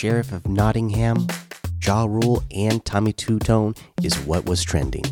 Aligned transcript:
Sheriff 0.00 0.32
of 0.32 0.48
Nottingham, 0.48 1.26
Ja 1.84 2.06
Rule, 2.06 2.42
and 2.56 2.82
Tommy 2.86 3.12
Tutone 3.12 3.76
is 4.02 4.18
what 4.20 4.46
was 4.46 4.64
trending. 4.64 5.04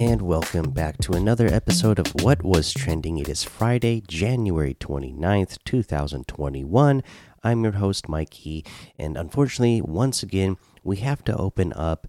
And 0.00 0.22
welcome 0.22 0.70
back 0.70 0.96
to 1.02 1.12
another 1.12 1.46
episode 1.48 1.98
of 1.98 2.06
What 2.22 2.42
Was 2.42 2.72
Trending. 2.72 3.18
It 3.18 3.28
is 3.28 3.44
Friday, 3.44 4.02
January 4.08 4.72
29th, 4.72 5.58
2021. 5.66 7.02
I'm 7.42 7.62
your 7.62 7.72
host, 7.72 8.08
Mikey, 8.08 8.64
and 8.98 9.18
unfortunately, 9.18 9.82
once 9.82 10.22
again, 10.22 10.56
we 10.82 10.96
have 10.96 11.22
to 11.24 11.36
open 11.36 11.74
up 11.74 12.06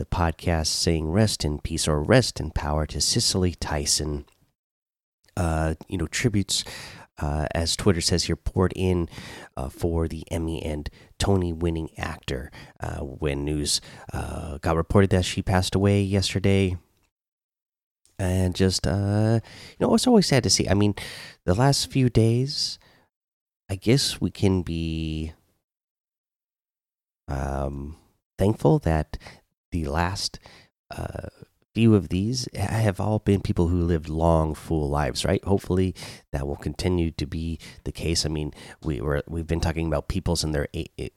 the 0.00 0.06
podcast 0.06 0.68
saying 0.68 1.10
rest 1.10 1.44
in 1.44 1.58
peace 1.58 1.86
or 1.86 2.02
rest 2.02 2.40
in 2.40 2.50
power 2.50 2.86
to 2.86 3.02
Cicely 3.02 3.54
Tyson. 3.54 4.24
Uh, 5.36 5.74
you 5.88 5.98
know, 5.98 6.06
tributes, 6.06 6.64
uh, 7.18 7.44
as 7.54 7.76
Twitter 7.76 8.00
says 8.00 8.24
here, 8.24 8.34
poured 8.34 8.72
in 8.74 9.10
uh, 9.58 9.68
for 9.68 10.08
the 10.08 10.24
Emmy 10.30 10.64
and 10.64 10.88
Tony 11.18 11.52
winning 11.52 11.90
actor. 11.98 12.50
Uh, 12.82 13.00
when 13.00 13.44
news 13.44 13.82
uh, 14.14 14.56
got 14.62 14.74
reported 14.74 15.10
that 15.10 15.26
she 15.26 15.42
passed 15.42 15.74
away 15.74 16.00
yesterday, 16.00 16.78
and 18.18 18.54
just 18.54 18.86
uh 18.86 19.40
you 19.78 19.86
know 19.86 19.94
it's 19.94 20.06
always 20.06 20.26
sad 20.26 20.42
to 20.42 20.50
see 20.50 20.68
i 20.68 20.74
mean 20.74 20.94
the 21.46 21.54
last 21.54 21.90
few 21.90 22.10
days 22.10 22.78
i 23.70 23.74
guess 23.74 24.20
we 24.20 24.30
can 24.30 24.60
be 24.60 25.32
um 27.28 27.96
thankful 28.36 28.78
that 28.78 29.16
the 29.72 29.84
last 29.84 30.38
uh 30.90 31.28
few 31.72 31.94
of 31.94 32.08
these 32.08 32.48
have 32.54 32.98
all 32.98 33.20
been 33.20 33.40
people 33.40 33.68
who 33.68 33.80
lived 33.80 34.08
long 34.08 34.54
full 34.54 34.88
lives 34.88 35.24
right? 35.24 35.44
Hopefully 35.44 35.94
that 36.32 36.46
will 36.46 36.56
continue 36.56 37.12
to 37.12 37.26
be 37.26 37.58
the 37.84 37.92
case. 37.92 38.26
I 38.26 38.28
mean 38.28 38.52
we 38.82 39.00
were 39.00 39.22
we've 39.28 39.46
been 39.46 39.60
talking 39.60 39.86
about 39.86 40.08
people's 40.08 40.42
in 40.42 40.52
their 40.52 40.66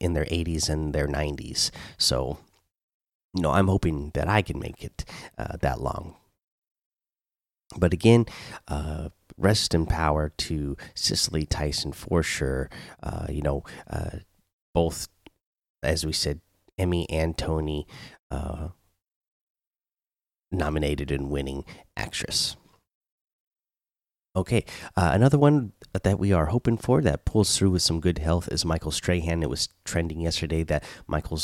in 0.00 0.14
their 0.14 0.26
80s 0.26 0.68
and 0.68 0.94
their 0.94 1.08
90s 1.08 1.70
so 1.98 2.38
you 3.34 3.42
know 3.42 3.50
i'm 3.50 3.66
hoping 3.66 4.12
that 4.14 4.28
i 4.28 4.42
can 4.42 4.58
make 4.60 4.84
it 4.84 5.04
uh, 5.38 5.56
that 5.60 5.80
long. 5.80 6.14
But 7.76 7.92
again, 7.92 8.26
uh, 8.68 9.08
rest 9.36 9.74
in 9.74 9.86
power 9.86 10.28
to 10.28 10.76
Cicely 10.94 11.46
Tyson 11.46 11.92
for 11.92 12.22
sure. 12.22 12.70
Uh, 13.02 13.26
you 13.28 13.42
know, 13.42 13.64
uh, 13.90 14.18
both, 14.72 15.08
as 15.82 16.06
we 16.06 16.12
said, 16.12 16.40
Emmy 16.78 17.08
and 17.10 17.36
Tony 17.36 17.86
uh, 18.34 18.68
nominated 20.50 21.10
and 21.10 21.30
winning 21.30 21.64
actress. 21.96 22.56
Okay, 24.36 24.64
uh, 24.96 25.10
another 25.12 25.38
one 25.38 25.72
that 25.92 26.18
we 26.18 26.32
are 26.32 26.46
hoping 26.46 26.76
for 26.76 27.00
that 27.02 27.24
pulls 27.24 27.56
through 27.56 27.70
with 27.70 27.82
some 27.82 28.00
good 28.00 28.18
health 28.18 28.48
is 28.50 28.64
Michael 28.64 28.90
Strahan. 28.90 29.44
It 29.44 29.50
was 29.50 29.68
trending 29.84 30.20
yesterday 30.20 30.64
that 30.64 30.82
Michael 31.06 31.38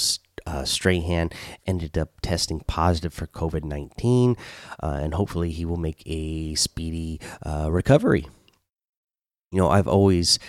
uh, 0.45 0.65
Strahan 0.65 1.31
ended 1.65 1.97
up 1.97 2.21
testing 2.21 2.61
positive 2.67 3.15
for 3.15 3.29
COVID 3.29 3.63
19, 3.63 4.37
uh, 4.83 4.99
and 5.01 5.15
hopefully 5.15 5.53
he 5.53 5.65
will 5.65 5.77
make 5.77 6.03
a 6.05 6.57
speedy 6.57 7.21
uh, 7.47 7.69
recovery. 7.71 8.27
You 9.53 9.59
know, 9.59 9.69
I've 9.69 9.89
always 9.89 10.41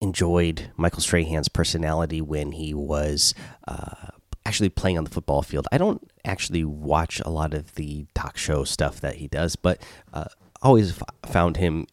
enjoyed 0.00 0.70
Michael 0.78 1.02
Strahan's 1.02 1.48
personality 1.48 2.22
when 2.22 2.52
he 2.52 2.72
was 2.72 3.34
uh, 3.68 4.09
actually 4.50 4.68
playing 4.68 4.98
on 4.98 5.04
the 5.04 5.10
football 5.10 5.42
field. 5.42 5.68
I 5.70 5.78
don't 5.78 6.10
actually 6.24 6.64
watch 6.64 7.20
a 7.20 7.30
lot 7.30 7.54
of 7.54 7.76
the 7.76 8.08
talk 8.16 8.36
show 8.36 8.64
stuff 8.64 9.00
that 9.00 9.14
he 9.14 9.28
does, 9.28 9.54
but 9.54 9.80
uh, 10.12 10.24
always 10.60 11.00
found 11.24 11.56
him, 11.56 11.86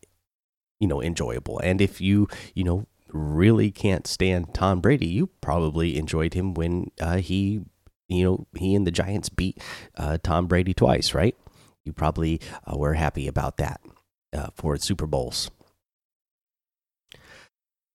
you 0.79 0.87
know, 0.87 0.99
enjoyable. 0.99 1.59
And 1.59 1.79
if 1.79 2.01
you, 2.01 2.27
you 2.55 2.63
know, 2.63 2.87
really 3.13 3.69
can't 3.69 4.07
stand 4.07 4.55
Tom 4.55 4.81
Brady, 4.81 5.05
you 5.05 5.27
probably 5.39 5.99
enjoyed 5.99 6.33
him 6.33 6.55
when 6.55 6.89
uh, 6.99 7.17
he, 7.17 7.61
you 8.09 8.23
know, 8.23 8.47
he 8.55 8.73
and 8.73 8.87
the 8.87 8.91
Giants 8.91 9.29
beat 9.29 9.61
uh, 9.95 10.17
Tom 10.23 10.47
Brady 10.47 10.73
twice, 10.73 11.13
right? 11.13 11.35
You 11.85 11.93
probably 11.93 12.41
uh, 12.65 12.75
were 12.75 12.95
happy 12.95 13.27
about 13.27 13.57
that 13.57 13.81
uh, 14.33 14.47
for 14.55 14.77
Super 14.77 15.05
Bowls. 15.05 15.51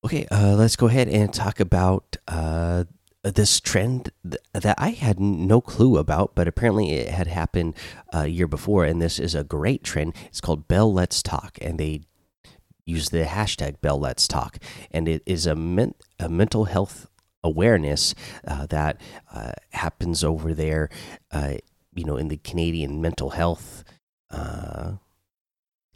Okay, 0.05 0.25
uh, 0.31 0.55
let's 0.55 0.77
go 0.77 0.87
ahead 0.87 1.09
and 1.09 1.35
talk 1.35 1.59
about 1.59 2.17
this 3.23 3.61
trend 3.61 4.11
that 4.53 4.75
I 4.79 4.91
had 4.91 5.21
no 5.21 5.61
clue 5.61 5.97
about, 5.97 6.35
but 6.35 6.49
apparently 6.49 6.93
it 6.93 7.09
had 7.09 7.29
happened 7.29 7.75
a 8.13 8.27
year 8.27 8.49
before, 8.49 8.85
and 8.85 9.01
this 9.01 9.19
is 9.19 9.35
a 9.35 9.45
great 9.45 9.85
trend. 9.85 10.15
It's 10.27 10.41
called 10.41 10.67
Bell 10.67 10.93
Let's 10.93 11.23
Talk, 11.23 11.57
and 11.61 11.79
they 11.79 12.03
use 12.85 13.11
the 13.11 13.23
hashtag 13.23 13.81
Bell 13.81 13.99
Let's 13.99 14.27
Talk, 14.27 14.59
and 14.91 15.07
it 15.07 15.23
is 15.25 15.47
a, 15.47 15.55
men 15.55 15.95
a 16.19 16.29
mental 16.29 16.65
health 16.65 17.07
awareness 17.45 18.15
uh, 18.47 18.67
that 18.67 19.01
uh, 19.33 19.53
happens 19.71 20.25
over 20.25 20.53
there, 20.53 20.89
uh, 21.31 21.55
you 21.95 22.05
know, 22.05 22.17
in 22.17 22.29
the 22.29 22.39
Canadian 22.39 23.01
mental 23.01 23.31
health 23.31 23.85
uh, 24.31 24.93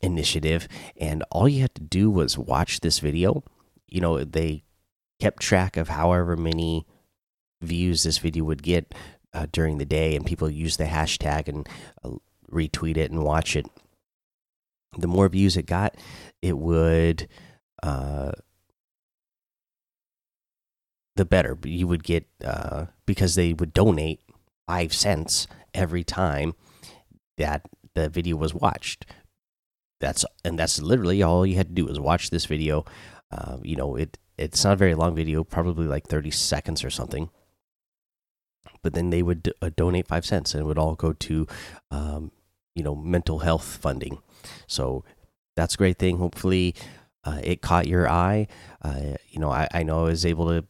initiative. 0.01 0.69
And 0.97 1.25
all 1.31 1.49
you 1.49 1.63
had 1.63 1.75
to 1.77 1.83
do 1.83 2.11
was 2.11 2.39
watch 2.39 2.81
this 2.81 2.99
video. 3.01 3.43
You 3.89 4.01
know, 4.01 4.23
they 4.23 4.65
kept 5.21 5.43
track 5.43 5.77
of 5.77 5.89
however 5.89 6.37
many 6.37 6.87
views 7.61 8.03
this 8.03 8.19
video 8.19 8.45
would 8.45 8.63
get 8.63 8.95
uh, 9.33 9.47
during 9.53 9.79
the 9.79 9.85
day, 9.85 10.17
and 10.17 10.27
people 10.27 10.51
use 10.51 10.77
the 10.77 10.85
hashtag 10.85 11.49
and 11.49 11.69
uh, 12.05 12.11
retweet 12.51 12.97
it 12.97 13.11
and 13.11 13.23
watch 13.23 13.57
it. 13.57 13.67
The 14.97 15.07
more 15.09 15.29
views 15.29 15.57
it 15.57 15.67
got, 15.67 15.97
it 16.41 16.57
would 16.57 17.29
uh, 17.83 18.33
the 21.17 21.25
better 21.25 21.59
you 21.65 21.87
would 21.87 22.05
get 22.05 22.27
uh, 22.45 22.87
because 23.05 23.35
they 23.35 23.53
would 23.53 23.73
donate 23.73 24.21
five 24.67 24.93
cents 24.95 25.47
every 25.75 26.05
time 26.05 26.55
that 27.37 27.63
the 27.95 28.09
video 28.09 28.37
was 28.37 28.55
watched. 28.55 29.07
That's 30.01 30.25
and 30.45 30.59
that's 30.59 30.81
literally 30.81 31.23
all 31.23 31.47
you 31.47 31.57
had 31.57 31.69
to 31.69 31.75
do 31.75 31.87
was 31.87 31.99
watch 31.99 32.31
this 32.31 32.47
video. 32.47 32.85
Uh, 33.31 33.59
you 33.63 33.77
know, 33.77 33.97
it 33.97 34.19
it's 34.39 34.65
not 34.65 34.75
a 34.75 34.77
very 34.77 34.95
long 34.95 35.15
video, 35.15 35.43
probably 35.43 35.87
like 35.87 36.07
thirty 36.07 36.31
seconds 36.31 36.85
or 36.85 36.91
something. 36.91 37.31
But 38.83 38.95
then 38.95 39.11
they 39.11 39.23
would 39.23 39.53
uh, 39.61 39.71
donate 39.77 40.09
five 40.09 40.25
cents, 40.25 40.55
and 40.55 40.63
it 40.63 40.67
would 40.67 40.79
all 40.79 40.95
go 40.95 41.13
to, 41.13 41.47
um, 41.91 42.31
you 42.75 42.83
know, 42.83 42.95
mental 42.95 43.41
health 43.41 43.79
funding. 43.81 44.19
So 44.67 45.05
that's 45.57 45.75
a 45.75 45.79
great 45.79 45.99
thing. 45.99 46.19
Hopefully, 46.19 46.75
uh, 47.25 47.41
it 47.43 47.63
caught 47.63 47.89
your 47.89 48.09
eye. 48.09 48.47
Uh, 48.83 49.15
you 49.29 49.41
know, 49.41 49.51
I, 49.51 49.69
I 49.73 49.83
know 49.83 50.01
I 50.01 50.11
was 50.11 50.25
able 50.25 50.49
to, 50.49 50.65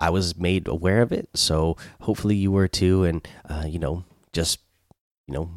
I 0.00 0.10
was 0.10 0.36
made 0.36 0.68
aware 0.68 1.02
of 1.02 1.12
it. 1.12 1.28
So 1.34 1.76
hopefully 2.00 2.36
you 2.36 2.52
were 2.52 2.68
too. 2.68 3.04
And, 3.04 3.26
uh, 3.48 3.64
you 3.66 3.78
know, 3.78 4.04
just, 4.32 4.60
you 5.26 5.34
know, 5.34 5.50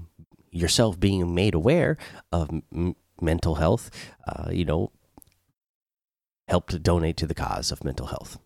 yourself 0.50 1.00
being 1.00 1.34
made 1.34 1.54
aware 1.54 1.98
of 2.32 2.50
mental 3.22 3.56
health, 3.56 3.90
uh, 4.28 4.50
you 4.52 4.66
know, 4.66 4.92
helped 6.48 6.84
donate 6.84 7.16
to 7.18 7.28
the 7.28 7.36
cause 7.36 7.72
of 7.72 7.86
mental 7.86 8.08
health. 8.08 8.38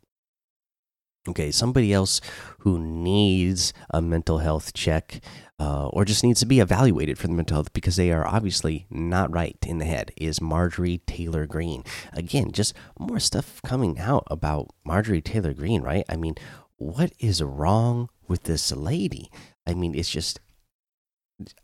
Okay, 1.28 1.50
somebody 1.50 1.92
else 1.92 2.22
who 2.60 2.78
needs 2.78 3.74
a 3.90 4.02
mental 4.02 4.40
health 4.40 4.74
check 4.74 5.22
uh, 5.60 5.88
or 5.88 6.06
just 6.06 6.24
needs 6.24 6.40
to 6.42 6.46
be 6.46 6.60
evaluated 6.60 7.18
for 7.18 7.28
the 7.28 7.34
mental 7.34 7.56
health 7.56 7.74
because 7.74 7.96
they 7.96 8.12
are 8.12 8.28
obviously 8.28 8.86
not 8.90 9.34
right 9.34 9.58
in 9.66 9.80
the 9.80 9.86
head 9.86 10.12
is 10.18 10.40
Marjorie 10.40 11.02
Taylor 11.08 11.48
Greene. 11.48 11.84
Again, 12.14 12.52
just 12.52 12.76
more 13.00 13.20
stuff 13.20 13.60
coming 13.64 13.98
out 13.98 14.28
about 14.30 14.70
Marjorie 14.86 15.22
Taylor 15.22 15.54
Greene, 15.54 15.82
right? 15.82 16.06
I 16.10 16.16
mean, 16.16 16.36
what 16.78 17.12
is 17.20 17.42
wrong 17.42 18.10
with 18.28 18.44
this 18.44 18.72
lady? 18.72 19.32
I 19.66 19.74
mean, 19.74 19.96
it's 19.96 20.10
just, 20.10 20.40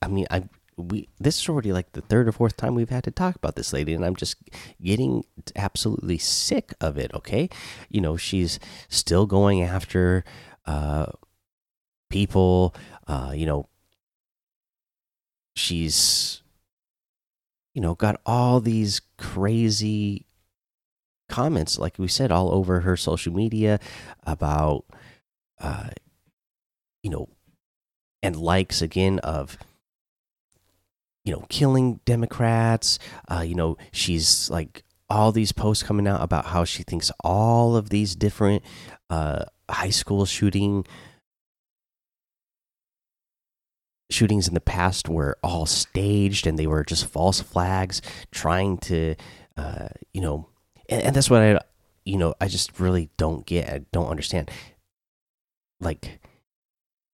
I 0.01 0.07
mean, 0.07 0.25
I 0.31 0.43
we 0.77 1.07
this 1.19 1.39
is 1.39 1.49
already 1.49 1.73
like 1.73 1.91
the 1.91 2.01
third 2.01 2.27
or 2.27 2.31
fourth 2.31 2.55
time 2.57 2.75
we've 2.75 2.89
had 2.89 3.03
to 3.03 3.11
talk 3.11 3.35
about 3.35 3.55
this 3.55 3.73
lady 3.73 3.93
and 3.93 4.05
i'm 4.05 4.15
just 4.15 4.37
getting 4.81 5.23
absolutely 5.55 6.17
sick 6.17 6.73
of 6.79 6.97
it 6.97 7.13
okay? 7.13 7.49
You 7.89 8.01
know 8.01 8.17
she's 8.17 8.59
still 8.89 9.25
going 9.25 9.61
after 9.61 10.23
uh 10.65 11.07
people 12.09 12.75
uh 13.07 13.33
you 13.35 13.45
know 13.45 13.67
she's 15.55 16.41
you 17.73 17.81
know 17.81 17.95
got 17.95 18.19
all 18.25 18.59
these 18.59 19.01
crazy 19.17 20.25
comments 21.29 21.79
like 21.79 21.97
we 21.97 22.07
said 22.07 22.31
all 22.31 22.53
over 22.53 22.81
her 22.81 22.97
social 22.97 23.33
media 23.33 23.79
about 24.23 24.85
uh 25.59 25.89
you 27.03 27.09
know 27.09 27.29
and 28.21 28.35
likes 28.35 28.81
again 28.81 29.19
of 29.19 29.57
you 31.23 31.33
know, 31.33 31.45
killing 31.49 31.99
Democrats. 32.05 32.99
Uh, 33.29 33.43
you 33.45 33.55
know, 33.55 33.77
she's 33.91 34.49
like 34.49 34.83
all 35.09 35.31
these 35.31 35.51
posts 35.51 35.83
coming 35.83 36.07
out 36.07 36.21
about 36.21 36.47
how 36.47 36.63
she 36.63 36.83
thinks 36.83 37.11
all 37.23 37.75
of 37.75 37.89
these 37.89 38.15
different 38.15 38.63
uh, 39.09 39.43
high 39.69 39.89
school 39.89 40.25
shooting 40.25 40.85
shootings 44.09 44.47
in 44.47 44.53
the 44.53 44.61
past 44.61 45.07
were 45.07 45.37
all 45.43 45.65
staged 45.65 46.45
and 46.45 46.59
they 46.59 46.67
were 46.67 46.83
just 46.83 47.05
false 47.05 47.41
flags 47.41 48.01
trying 48.31 48.77
to, 48.77 49.15
uh, 49.57 49.87
you 50.13 50.21
know, 50.21 50.49
and, 50.89 51.01
and 51.03 51.15
that's 51.15 51.29
what 51.29 51.41
I, 51.41 51.59
you 52.05 52.17
know, 52.17 52.33
I 52.41 52.47
just 52.47 52.79
really 52.79 53.09
don't 53.17 53.45
get. 53.45 53.69
I 53.69 53.81
don't 53.91 54.09
understand. 54.09 54.51
Like, 55.79 56.19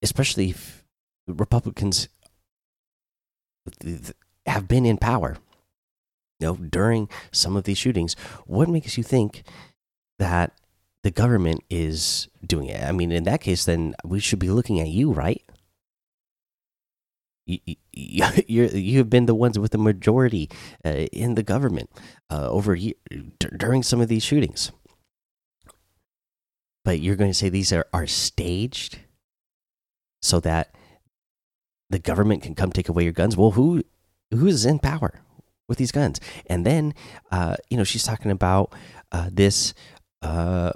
especially 0.02 0.50
if 0.50 0.84
Republicans 1.28 2.10
have 4.46 4.68
been 4.68 4.86
in 4.86 4.98
power, 4.98 5.38
you 6.40 6.48
know, 6.48 6.56
during 6.56 7.10
some 7.32 7.56
of 7.56 7.64
these 7.64 7.78
shootings. 7.78 8.16
What 8.46 8.70
makes 8.70 8.98
you 8.98 9.04
think 9.04 9.44
that 10.20 10.54
the 11.04 11.12
government 11.12 11.64
is 11.70 12.28
doing 12.46 12.68
it? 12.68 12.84
I 12.84 12.92
mean, 12.92 13.12
in 13.12 13.24
that 13.26 13.42
case, 13.42 13.66
then 13.66 13.96
we 14.04 14.20
should 14.20 14.40
be 14.40 14.50
looking 14.50 14.80
at 14.80 14.88
you, 14.88 15.12
right? 15.12 15.44
You, 17.46 17.60
you, 17.94 18.68
you 18.68 18.98
have 19.00 19.10
been 19.10 19.26
the 19.26 19.36
ones 19.36 19.58
with 19.58 19.72
the 19.72 19.78
majority 19.78 20.50
uh, 20.86 21.08
in 21.12 21.36
the 21.36 21.44
government 21.44 21.90
uh, 22.30 22.50
over 22.50 22.78
during 23.58 23.84
some 23.84 24.02
of 24.02 24.08
these 24.08 24.24
shootings. 24.24 24.72
But 26.86 27.00
you're 27.02 27.18
going 27.18 27.32
to 27.32 27.38
say 27.38 27.50
these 27.50 27.74
are, 27.74 27.86
are 27.94 28.08
staged 28.08 29.00
so 30.22 30.40
that 30.40 30.74
the 31.90 32.00
government 32.00 32.44
can 32.44 32.56
come 32.56 32.72
take 32.72 32.90
away 32.90 33.04
your 33.04 33.14
guns. 33.14 33.38
Well, 33.38 33.52
who 33.52 33.84
who 34.32 34.48
is 34.48 34.66
in 34.66 34.80
power 34.80 35.22
with 35.68 35.78
these 35.78 35.92
guns? 35.92 36.20
And 36.48 36.66
then, 36.66 36.94
uh, 37.32 37.56
you 37.70 37.78
know, 37.78 37.84
she's 37.84 38.04
talking 38.04 38.32
about 38.32 38.74
uh, 39.12 39.30
this. 39.32 39.74
Uh, 40.22 40.74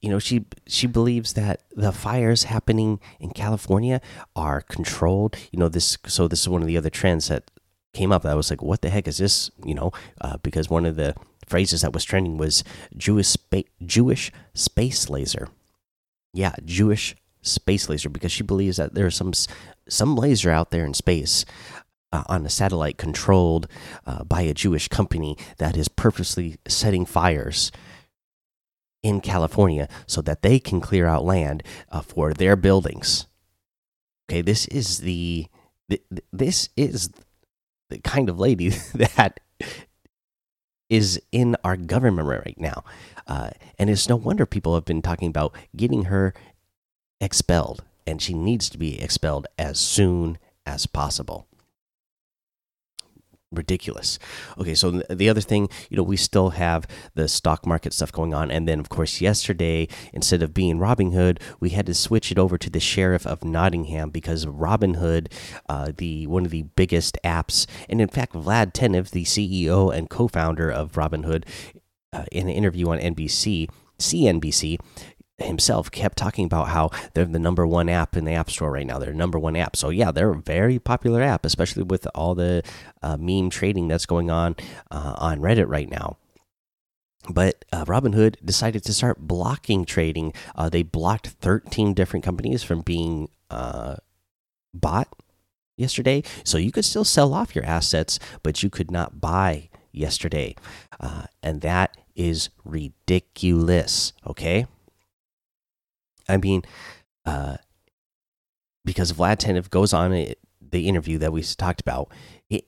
you 0.00 0.10
know, 0.10 0.18
she 0.18 0.46
she 0.66 0.86
believes 0.86 1.34
that 1.34 1.62
the 1.70 1.92
fires 1.92 2.44
happening 2.44 2.98
in 3.20 3.30
California 3.30 4.00
are 4.34 4.60
controlled. 4.60 5.36
You 5.52 5.60
know, 5.60 5.68
this 5.68 5.96
so 6.06 6.26
this 6.26 6.40
is 6.40 6.48
one 6.48 6.60
of 6.60 6.66
the 6.66 6.76
other 6.76 6.90
trends 6.90 7.28
that 7.28 7.50
came 7.94 8.10
up. 8.10 8.26
I 8.26 8.34
was 8.34 8.50
like, 8.50 8.62
what 8.62 8.82
the 8.82 8.90
heck 8.90 9.06
is 9.06 9.18
this? 9.18 9.50
You 9.64 9.74
know, 9.74 9.92
uh, 10.20 10.38
because 10.42 10.68
one 10.68 10.86
of 10.86 10.96
the 10.96 11.14
phrases 11.46 11.82
that 11.82 11.92
was 11.92 12.04
trending 12.04 12.36
was 12.36 12.64
Jewish 12.96 13.28
spa 13.28 13.60
Jewish 13.84 14.32
space 14.54 15.08
laser. 15.08 15.48
Yeah, 16.34 16.54
Jewish 16.64 17.14
space 17.42 17.88
laser 17.88 18.08
because 18.08 18.32
she 18.32 18.42
believes 18.42 18.76
that 18.76 18.94
there's 18.94 19.16
some 19.16 19.32
some 19.88 20.16
laser 20.16 20.50
out 20.50 20.70
there 20.70 20.84
in 20.86 20.94
space 20.94 21.44
uh, 22.12 22.24
on 22.28 22.46
a 22.46 22.50
satellite 22.50 22.98
controlled 22.98 23.66
uh, 24.06 24.24
by 24.24 24.42
a 24.42 24.54
Jewish 24.54 24.88
company 24.88 25.36
that 25.58 25.76
is 25.76 25.88
purposely 25.88 26.56
setting 26.68 27.04
fires 27.04 27.72
in 29.02 29.20
California 29.20 29.88
so 30.06 30.22
that 30.22 30.42
they 30.42 30.58
can 30.60 30.80
clear 30.80 31.06
out 31.06 31.24
land 31.24 31.62
uh, 31.90 32.00
for 32.00 32.32
their 32.32 32.56
buildings. 32.56 33.26
Okay, 34.30 34.42
this 34.42 34.66
is 34.66 34.98
the 34.98 35.48
this 36.32 36.68
is 36.76 37.10
the 37.90 37.98
kind 37.98 38.28
of 38.28 38.38
lady 38.38 38.68
that 38.94 39.40
is 40.88 41.20
in 41.32 41.56
our 41.64 41.76
government 41.76 42.28
right 42.28 42.56
now. 42.58 42.84
Uh, 43.26 43.50
and 43.78 43.88
it's 43.90 44.08
no 44.08 44.16
wonder 44.16 44.46
people 44.46 44.74
have 44.74 44.84
been 44.84 45.02
talking 45.02 45.28
about 45.28 45.54
getting 45.74 46.04
her 46.04 46.34
expelled, 47.22 47.84
and 48.06 48.20
she 48.20 48.34
needs 48.34 48.68
to 48.68 48.76
be 48.76 49.00
expelled 49.00 49.46
as 49.56 49.78
soon 49.78 50.36
as 50.66 50.86
possible. 50.86 51.46
Ridiculous. 53.52 54.18
Okay, 54.58 54.74
so 54.74 54.90
the 54.90 55.28
other 55.28 55.42
thing, 55.42 55.68
you 55.90 55.96
know, 55.98 56.02
we 56.02 56.16
still 56.16 56.50
have 56.50 56.86
the 57.14 57.28
stock 57.28 57.66
market 57.66 57.92
stuff 57.92 58.10
going 58.10 58.32
on, 58.32 58.50
and 58.50 58.66
then 58.66 58.80
of 58.80 58.88
course 58.88 59.20
yesterday, 59.20 59.88
instead 60.12 60.42
of 60.42 60.54
being 60.54 60.78
Robin 60.78 61.12
Hood, 61.12 61.38
we 61.60 61.70
had 61.70 61.84
to 61.86 61.94
switch 61.94 62.32
it 62.32 62.38
over 62.38 62.56
to 62.56 62.70
the 62.70 62.80
Sheriff 62.80 63.26
of 63.26 63.44
Nottingham 63.44 64.08
because 64.08 64.46
Robinhood, 64.46 65.30
uh, 65.68 65.92
the 65.94 66.26
one 66.26 66.46
of 66.46 66.50
the 66.50 66.62
biggest 66.62 67.18
apps, 67.22 67.66
and 67.90 68.00
in 68.00 68.08
fact, 68.08 68.32
Vlad 68.32 68.72
Tenev, 68.72 69.10
the 69.10 69.24
CEO 69.24 69.94
and 69.94 70.08
co-founder 70.08 70.70
of 70.70 70.92
Robinhood, 70.92 71.44
uh, 72.14 72.24
in 72.32 72.48
an 72.48 72.54
interview 72.54 72.88
on 72.88 72.98
NBC, 72.98 73.68
CNBC, 73.98 74.78
himself 75.44 75.90
kept 75.90 76.18
talking 76.18 76.44
about 76.44 76.68
how 76.68 76.90
they're 77.14 77.24
the 77.24 77.38
number 77.38 77.66
one 77.66 77.88
app 77.88 78.16
in 78.16 78.24
the 78.24 78.32
App 78.32 78.50
Store 78.50 78.70
right 78.72 78.86
now. 78.86 78.98
They're 78.98 79.12
number 79.12 79.38
one 79.38 79.56
app. 79.56 79.76
So 79.76 79.90
yeah, 79.90 80.12
they're 80.12 80.32
a 80.32 80.36
very 80.40 80.78
popular 80.78 81.22
app, 81.22 81.44
especially 81.44 81.82
with 81.82 82.06
all 82.14 82.34
the 82.34 82.62
uh, 83.02 83.16
meme 83.16 83.50
trading 83.50 83.88
that's 83.88 84.06
going 84.06 84.30
on 84.30 84.56
uh, 84.90 85.14
on 85.18 85.40
Reddit 85.40 85.68
right 85.68 85.88
now. 85.88 86.16
But 87.28 87.64
uh, 87.72 87.84
Robinhood 87.84 88.36
decided 88.44 88.82
to 88.84 88.92
start 88.92 89.20
blocking 89.20 89.84
trading. 89.84 90.32
Uh, 90.56 90.68
they 90.68 90.82
blocked 90.82 91.28
13 91.28 91.94
different 91.94 92.24
companies 92.24 92.62
from 92.62 92.80
being 92.80 93.28
uh, 93.48 93.96
bought 94.74 95.08
yesterday. 95.76 96.24
So 96.44 96.58
you 96.58 96.72
could 96.72 96.84
still 96.84 97.04
sell 97.04 97.32
off 97.32 97.54
your 97.54 97.64
assets, 97.64 98.18
but 98.42 98.62
you 98.62 98.70
could 98.70 98.90
not 98.90 99.20
buy 99.20 99.70
yesterday. 99.92 100.56
Uh, 100.98 101.24
and 101.42 101.60
that 101.60 101.96
is 102.16 102.50
ridiculous. 102.64 104.12
Okay. 104.26 104.66
I 106.28 106.36
mean, 106.36 106.62
uh, 107.24 107.56
because 108.84 109.12
Vlad 109.12 109.38
Tenev 109.38 109.70
goes 109.70 109.92
on 109.92 110.12
a, 110.12 110.34
the 110.72 110.88
interview 110.88 111.18
that 111.18 111.32
we 111.32 111.42
talked 111.42 111.80
about, 111.80 112.08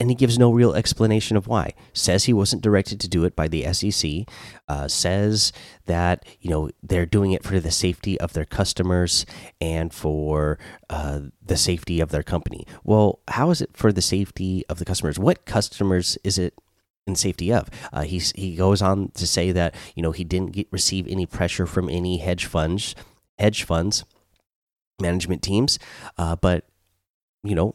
and 0.01 0.09
he 0.09 0.15
gives 0.15 0.39
no 0.39 0.53
real 0.53 0.75
explanation 0.75 1.37
of 1.37 1.47
why. 1.47 1.73
Says 1.93 2.25
he 2.25 2.33
wasn't 2.33 2.63
directed 2.63 3.01
to 3.01 3.09
do 3.09 3.25
it 3.25 3.37
by 3.37 3.49
the 3.49 3.71
SEC. 3.73 4.27
Uh, 4.69 4.89
says 4.89 5.53
that 5.87 6.25
you 6.41 6.51
know 6.51 6.71
they're 6.83 7.07
doing 7.07 7.33
it 7.33 7.43
for 7.43 7.61
the 7.61 7.71
safety 7.71 8.19
of 8.21 8.33
their 8.33 8.45
customers 8.45 9.27
and 9.61 9.93
for 9.93 10.59
uh, 10.89 11.21
the 11.45 11.57
safety 11.57 12.01
of 12.01 12.11
their 12.11 12.23
company. 12.23 12.67
Well, 12.83 13.21
how 13.29 13.51
is 13.51 13.61
it 13.61 13.71
for 13.75 13.93
the 13.93 14.03
safety 14.03 14.65
of 14.69 14.79
the 14.79 14.85
customers? 14.85 15.19
What 15.19 15.45
customers 15.45 16.17
is 16.25 16.39
it 16.39 16.55
in 17.07 17.15
safety 17.17 17.53
of. 17.53 17.69
Uh, 17.93 18.03
he 18.03 18.19
he 18.35 18.57
goes 18.57 18.81
on 18.81 19.11
to 19.13 19.27
say 19.27 19.53
that 19.53 19.75
you 19.95 20.03
know 20.03 20.13
he 20.13 20.25
didn't 20.25 20.53
get, 20.53 20.69
receive 20.71 21.07
any 21.09 21.27
pressure 21.27 21.67
from 21.67 21.89
any 21.89 22.19
hedge 22.19 22.47
funds 22.47 22.95
hedge 23.39 23.65
funds, 23.65 24.05
management 25.01 25.43
teams. 25.43 25.79
Uh, 26.17 26.37
but 26.37 26.65
you 27.43 27.55
know, 27.55 27.75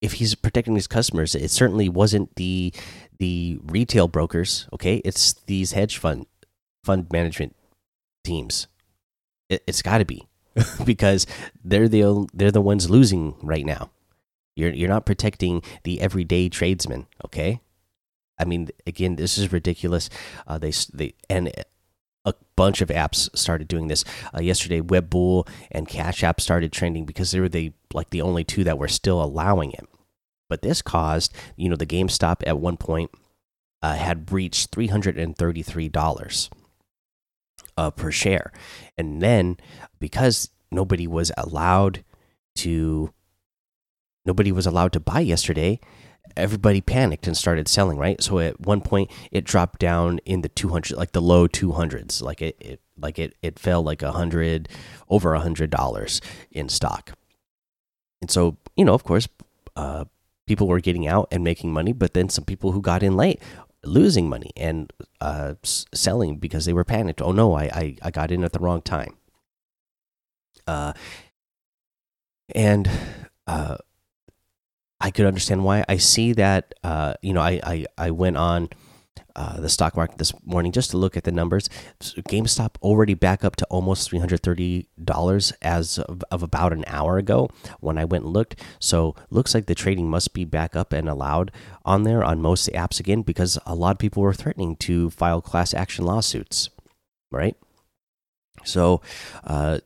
if 0.00 0.14
he's 0.14 0.34
protecting 0.34 0.74
his 0.74 0.86
customers, 0.86 1.34
it 1.34 1.50
certainly 1.50 1.88
wasn't 1.88 2.34
the 2.36 2.72
the 3.18 3.58
retail 3.64 4.08
brokers. 4.08 4.66
Okay, 4.72 4.96
it's 5.04 5.34
these 5.46 5.72
hedge 5.72 5.98
fund 5.98 6.26
fund 6.84 7.06
management 7.12 7.54
teams. 8.24 8.66
It, 9.48 9.62
has 9.66 9.82
got 9.82 9.98
to 9.98 10.04
be 10.04 10.28
because 10.84 11.26
they're 11.64 11.88
the 11.88 12.26
they're 12.32 12.50
the 12.50 12.60
ones 12.60 12.90
losing 12.90 13.34
right 13.42 13.66
now. 13.66 13.90
You're 14.56 14.72
you're 14.72 14.88
not 14.88 15.06
protecting 15.06 15.62
the 15.84 16.00
everyday 16.00 16.48
tradesman. 16.48 17.06
Okay. 17.24 17.60
I 18.38 18.46
mean, 18.46 18.70
again, 18.86 19.16
this 19.16 19.36
is 19.36 19.52
ridiculous. 19.52 20.08
Uh, 20.46 20.56
they 20.56 20.72
they 20.92 21.14
and 21.28 21.52
a 22.24 22.34
bunch 22.56 22.80
of 22.80 22.88
apps 22.88 23.34
started 23.36 23.68
doing 23.68 23.88
this. 23.88 24.04
Uh, 24.34 24.40
yesterday, 24.40 24.80
Webull 24.80 25.48
and 25.70 25.88
Cash 25.88 26.22
App 26.22 26.40
started 26.40 26.72
trending 26.72 27.04
because 27.04 27.30
they 27.30 27.40
were 27.40 27.48
the 27.48 27.72
like 27.92 28.10
the 28.10 28.22
only 28.22 28.44
two 28.44 28.64
that 28.64 28.78
were 28.78 28.88
still 28.88 29.22
allowing 29.22 29.72
it. 29.72 29.86
But 30.48 30.62
this 30.62 30.82
caused, 30.82 31.34
you 31.56 31.68
know, 31.68 31.76
the 31.76 31.86
GameStop 31.86 32.42
at 32.46 32.58
one 32.58 32.76
point 32.76 33.10
uh, 33.82 33.94
had 33.94 34.32
reached 34.32 34.70
three 34.70 34.88
hundred 34.88 35.16
and 35.18 35.36
thirty 35.36 35.62
three 35.62 35.88
dollars 35.88 36.50
uh, 37.76 37.90
per 37.90 38.10
share, 38.10 38.52
and 38.98 39.22
then 39.22 39.56
because 39.98 40.50
nobody 40.70 41.06
was 41.06 41.32
allowed 41.36 42.04
to, 42.56 43.12
nobody 44.26 44.52
was 44.52 44.66
allowed 44.66 44.92
to 44.92 45.00
buy 45.00 45.20
yesterday 45.20 45.80
everybody 46.36 46.80
panicked 46.80 47.26
and 47.26 47.36
started 47.36 47.68
selling 47.68 47.98
right? 47.98 48.22
So 48.22 48.38
at 48.38 48.60
one 48.60 48.80
point 48.80 49.10
it 49.30 49.44
dropped 49.44 49.80
down 49.80 50.18
in 50.24 50.42
the 50.42 50.48
200 50.48 50.96
like 50.96 51.12
the 51.12 51.22
low 51.22 51.48
200s 51.48 52.22
like 52.22 52.42
it, 52.42 52.56
it 52.60 52.80
like 52.98 53.18
it 53.18 53.34
it 53.42 53.58
fell 53.58 53.82
like 53.82 54.02
a 54.02 54.12
hundred 54.12 54.68
over 55.08 55.34
a 55.34 55.40
hundred 55.40 55.70
dollars 55.70 56.20
in 56.50 56.68
stock. 56.68 57.12
And 58.20 58.30
so 58.30 58.56
you 58.76 58.84
know 58.84 58.94
of 58.94 59.04
course 59.04 59.28
uh, 59.76 60.04
people 60.46 60.66
were 60.68 60.80
getting 60.80 61.06
out 61.06 61.28
and 61.30 61.44
making 61.44 61.72
money 61.72 61.92
but 61.92 62.14
then 62.14 62.28
some 62.28 62.44
people 62.44 62.72
who 62.72 62.80
got 62.80 63.02
in 63.02 63.16
late 63.16 63.40
losing 63.84 64.28
money 64.28 64.50
and 64.56 64.92
uh, 65.20 65.54
selling 65.62 66.36
because 66.36 66.66
they 66.66 66.72
were 66.72 66.84
panicked. 66.84 67.22
Oh 67.22 67.32
no 67.32 67.54
I, 67.54 67.64
I 67.64 67.96
i 68.02 68.10
got 68.10 68.30
in 68.30 68.44
at 68.44 68.52
the 68.52 68.58
wrong 68.58 68.82
time. 68.82 69.16
Uh 70.66 70.92
and 72.54 72.90
uh 73.46 73.76
I 75.00 75.10
could 75.10 75.26
understand 75.26 75.64
why. 75.64 75.84
I 75.88 75.96
see 75.96 76.32
that. 76.34 76.74
Uh, 76.84 77.14
you 77.22 77.32
know, 77.32 77.40
I 77.40 77.60
I, 77.62 77.86
I 77.96 78.10
went 78.10 78.36
on 78.36 78.68
uh, 79.36 79.60
the 79.60 79.68
stock 79.68 79.96
market 79.96 80.18
this 80.18 80.32
morning 80.44 80.72
just 80.72 80.90
to 80.90 80.96
look 80.98 81.16
at 81.16 81.24
the 81.24 81.32
numbers. 81.32 81.68
So 82.00 82.20
GameStop 82.22 82.74
already 82.82 83.14
back 83.14 83.44
up 83.44 83.56
to 83.56 83.64
almost 83.66 84.08
three 84.08 84.18
hundred 84.18 84.42
thirty 84.42 84.88
dollars 85.02 85.52
as 85.62 85.98
of, 85.98 86.22
of, 86.30 86.42
about 86.42 86.72
an 86.72 86.84
hour 86.86 87.16
ago 87.18 87.48
when 87.80 87.96
I 87.96 88.04
went 88.04 88.24
and 88.24 88.32
looked. 88.32 88.56
So 88.78 89.14
looks 89.30 89.54
like 89.54 89.66
the 89.66 89.74
trading 89.74 90.10
must 90.10 90.34
be 90.34 90.44
back 90.44 90.76
up 90.76 90.92
and 90.92 91.08
allowed 91.08 91.52
on 91.84 92.02
there 92.02 92.24
on 92.24 92.42
most 92.42 92.68
apps 92.72 93.00
again 93.00 93.22
because 93.22 93.58
a 93.64 93.74
lot 93.74 93.92
of 93.92 93.98
people 93.98 94.22
were 94.22 94.34
threatening 94.34 94.76
to 94.76 95.10
file 95.10 95.40
class 95.40 95.72
action 95.74 96.04
lawsuits, 96.04 96.68
right? 97.30 97.56
So, 98.64 99.00
uh, 99.44 99.80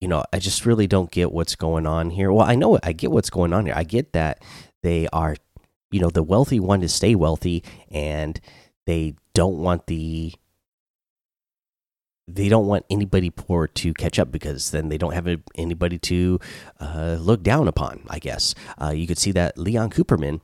you 0.00 0.08
know, 0.08 0.24
I 0.32 0.38
just 0.38 0.66
really 0.66 0.86
don't 0.86 1.10
get 1.10 1.32
what's 1.32 1.56
going 1.56 1.86
on 1.86 2.10
here. 2.10 2.32
Well, 2.32 2.46
I 2.46 2.54
know 2.54 2.78
I 2.82 2.92
get 2.92 3.10
what's 3.10 3.30
going 3.30 3.52
on 3.52 3.66
here. 3.66 3.74
I 3.76 3.84
get 3.84 4.12
that 4.12 4.42
they 4.82 5.08
are, 5.12 5.36
you 5.90 6.00
know, 6.00 6.10
the 6.10 6.22
wealthy 6.22 6.60
want 6.60 6.82
to 6.82 6.88
stay 6.88 7.14
wealthy 7.14 7.62
and 7.90 8.40
they 8.86 9.14
don't 9.34 9.58
want 9.58 9.86
the 9.86 10.34
they 12.26 12.48
don't 12.48 12.66
want 12.66 12.86
anybody 12.88 13.30
poor 13.30 13.66
to 13.66 13.92
catch 13.92 14.18
up 14.18 14.32
because 14.32 14.70
then 14.70 14.88
they 14.88 14.96
don't 14.96 15.12
have 15.12 15.28
anybody 15.56 15.98
to 15.98 16.38
uh, 16.80 17.18
look 17.20 17.42
down 17.42 17.68
upon. 17.68 18.02
I 18.08 18.18
guess 18.18 18.54
uh, 18.80 18.90
you 18.90 19.06
could 19.06 19.18
see 19.18 19.32
that 19.32 19.58
Leon 19.58 19.90
Cooperman 19.90 20.40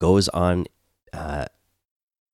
goes 0.00 0.28
on 0.30 0.66
uh, 1.12 1.46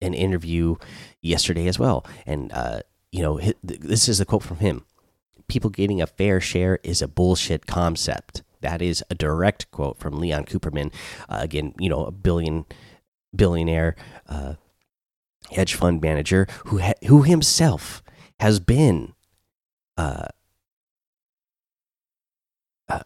an 0.00 0.14
interview 0.14 0.76
yesterday 1.22 1.66
as 1.66 1.78
well, 1.78 2.06
and 2.24 2.52
uh, 2.52 2.80
you 3.10 3.22
know 3.22 3.40
this 3.62 4.08
is 4.08 4.20
a 4.20 4.24
quote 4.24 4.44
from 4.44 4.58
him: 4.58 4.84
"People 5.48 5.70
getting 5.70 6.00
a 6.00 6.06
fair 6.06 6.40
share 6.40 6.78
is 6.82 7.02
a 7.02 7.08
bullshit 7.08 7.66
concept." 7.66 8.42
That 8.60 8.82
is 8.82 9.04
a 9.10 9.14
direct 9.14 9.70
quote 9.70 9.98
from 9.98 10.18
Leon 10.18 10.46
Cooperman. 10.46 10.92
Uh, 11.28 11.38
again, 11.40 11.74
you 11.78 11.88
know, 11.88 12.04
a 12.04 12.10
billion 12.10 12.64
billionaire 13.34 13.96
uh, 14.28 14.54
hedge 15.52 15.74
fund 15.74 16.00
manager 16.00 16.46
who 16.66 16.80
who 17.06 17.22
himself 17.22 18.02
has 18.40 18.60
been 18.60 19.14
uh, 19.96 20.26
uh, 22.88 23.00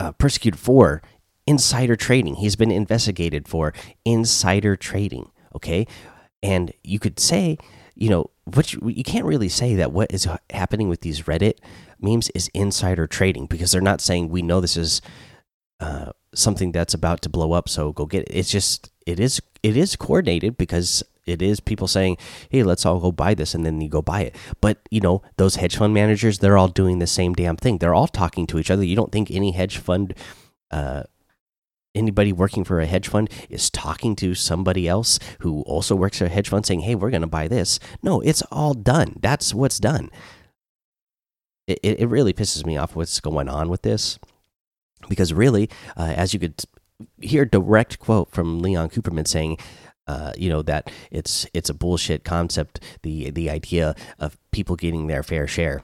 uh, 0.00 0.12
persecuted 0.12 0.58
for 0.58 1.02
insider 1.46 1.96
trading. 1.96 2.36
He's 2.36 2.56
been 2.56 2.70
investigated 2.70 3.48
for 3.48 3.72
insider 4.04 4.76
trading. 4.76 5.30
Okay, 5.54 5.86
and 6.42 6.72
you 6.82 6.98
could 6.98 7.20
say, 7.20 7.58
you 7.94 8.08
know, 8.08 8.30
what 8.44 8.72
you, 8.72 8.80
you 8.88 9.04
can't 9.04 9.24
really 9.24 9.48
say 9.48 9.74
that 9.74 9.92
what 9.92 10.12
is 10.12 10.28
happening 10.50 10.88
with 10.88 11.00
these 11.00 11.22
Reddit 11.22 11.58
memes 12.00 12.30
is 12.30 12.48
insider 12.54 13.06
trading 13.06 13.46
because 13.46 13.72
they're 13.72 13.80
not 13.80 14.00
saying 14.00 14.28
we 14.28 14.42
know 14.42 14.60
this 14.60 14.76
is 14.76 15.00
uh, 15.80 16.12
something 16.34 16.72
that's 16.72 16.94
about 16.94 17.22
to 17.22 17.28
blow 17.28 17.52
up, 17.52 17.68
so 17.68 17.92
go 17.92 18.06
get 18.06 18.22
it. 18.22 18.28
It's 18.30 18.50
just 18.50 18.90
it 19.06 19.18
is 19.18 19.40
it 19.62 19.76
is 19.76 19.96
coordinated 19.96 20.56
because 20.56 21.02
it 21.26 21.40
is 21.40 21.60
people 21.60 21.88
saying, 21.88 22.18
"Hey, 22.50 22.62
let's 22.62 22.84
all 22.84 23.00
go 23.00 23.12
buy 23.12 23.34
this," 23.34 23.54
and 23.54 23.64
then 23.64 23.80
you 23.80 23.88
go 23.88 24.02
buy 24.02 24.22
it. 24.22 24.36
But 24.60 24.78
you 24.90 25.00
know, 25.00 25.22
those 25.36 25.56
hedge 25.56 25.76
fund 25.76 25.94
managers, 25.94 26.38
they're 26.38 26.58
all 26.58 26.68
doing 26.68 26.98
the 26.98 27.06
same 27.06 27.32
damn 27.32 27.56
thing. 27.56 27.78
They're 27.78 27.94
all 27.94 28.08
talking 28.08 28.46
to 28.48 28.58
each 28.58 28.70
other. 28.70 28.84
You 28.84 28.96
don't 28.96 29.12
think 29.12 29.30
any 29.30 29.52
hedge 29.52 29.78
fund, 29.78 30.14
uh, 30.70 31.04
anybody 31.94 32.32
working 32.32 32.64
for 32.64 32.80
a 32.80 32.86
hedge 32.86 33.08
fund 33.08 33.30
is 33.48 33.70
talking 33.70 34.16
to 34.16 34.34
somebody 34.34 34.88
else 34.88 35.18
who 35.40 35.62
also 35.62 35.94
works 35.94 36.18
for 36.18 36.26
a 36.26 36.28
hedge 36.28 36.48
fund, 36.48 36.66
saying, 36.66 36.80
"Hey, 36.80 36.94
we're 36.94 37.10
going 37.10 37.22
to 37.22 37.26
buy 37.26 37.48
this." 37.48 37.78
No, 38.02 38.20
it's 38.20 38.42
all 38.50 38.74
done. 38.74 39.16
That's 39.20 39.54
what's 39.54 39.78
done. 39.78 40.10
It 41.66 41.78
it 41.82 42.08
really 42.08 42.32
pisses 42.32 42.66
me 42.66 42.76
off 42.76 42.96
what's 42.96 43.20
going 43.20 43.48
on 43.48 43.68
with 43.68 43.82
this, 43.82 44.18
because 45.08 45.32
really, 45.32 45.70
uh, 45.96 46.14
as 46.16 46.34
you 46.34 46.40
could 46.40 46.62
hear, 47.20 47.44
direct 47.44 47.98
quote 47.98 48.30
from 48.30 48.60
Leon 48.60 48.90
Cooperman 48.90 49.26
saying 49.26 49.58
uh, 50.06 50.32
you 50.36 50.48
know 50.48 50.62
that 50.62 50.90
it's 51.10 51.46
it's 51.54 51.70
a 51.70 51.74
bullshit 51.74 52.24
concept. 52.24 52.80
The 53.02 53.30
the 53.30 53.50
idea 53.50 53.94
of 54.18 54.36
people 54.50 54.76
getting 54.76 55.06
their 55.06 55.22
fair 55.22 55.46
share, 55.46 55.82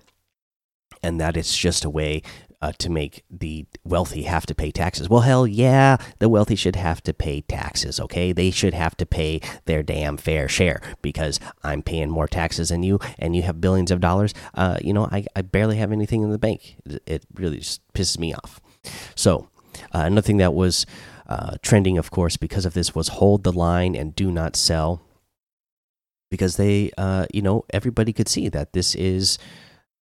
and 1.03 1.21
that 1.21 1.37
it's 1.37 1.57
just 1.57 1.85
a 1.85 1.91
way 1.91 2.23
uh, 2.63 2.73
to 2.79 2.91
make 2.91 3.25
the 3.31 3.67
wealthy 3.85 4.23
have 4.23 4.47
to 4.47 4.55
pay 4.55 4.71
taxes. 4.71 5.09
Well, 5.09 5.23
hell 5.23 5.47
yeah, 5.47 5.97
the 6.19 6.29
wealthy 6.29 6.57
should 6.57 6.77
have 6.77 7.03
to 7.05 7.15
pay 7.15 7.41
taxes. 7.41 7.99
Okay, 8.01 8.33
they 8.33 8.51
should 8.51 8.75
have 8.75 8.97
to 8.99 9.07
pay 9.07 9.41
their 9.65 9.83
damn 9.83 10.17
fair 10.17 10.49
share 10.49 10.81
because 11.03 11.41
I'm 11.63 11.83
paying 11.83 12.11
more 12.11 12.29
taxes 12.29 12.69
than 12.69 12.83
you, 12.83 12.99
and 13.19 13.35
you 13.35 13.43
have 13.43 13.61
billions 13.61 13.91
of 13.91 14.01
dollars. 14.01 14.35
Uh, 14.55 14.79
you 14.83 14.93
know, 14.93 15.07
I 15.07 15.25
I 15.35 15.43
barely 15.43 15.77
have 15.77 15.93
anything 15.93 16.23
in 16.23 16.31
the 16.31 16.39
bank. 16.39 16.77
It 17.07 17.25
really 17.35 17.59
just 17.59 17.81
pisses 17.95 18.19
me 18.19 18.35
off. 18.35 18.61
So 19.15 19.49
uh, 19.95 20.05
another 20.05 20.23
thing 20.27 20.39
that 20.39 20.55
was 20.55 20.87
uh, 21.29 21.57
trending, 21.63 21.97
of 21.97 22.11
course, 22.11 22.37
because 22.37 22.67
of 22.67 22.75
this 22.75 22.95
was 22.95 23.09
hold 23.09 23.45
the 23.45 23.53
line 23.53 23.95
and 23.95 24.15
do 24.15 24.31
not 24.31 24.57
sell. 24.57 25.03
Because 26.31 26.57
they, 26.57 26.91
uh, 26.97 27.27
you 27.33 27.43
know, 27.43 27.65
everybody 27.71 28.13
could 28.13 28.29
see 28.29 28.49
that 28.51 28.73
this 28.73 28.95
is, 28.95 29.37